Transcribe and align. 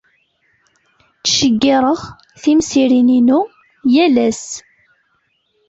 Ttceggireɣ 1.19 1.99
timsirin-inu 2.41 3.39
yal 3.93 4.15
ass. 4.27 4.45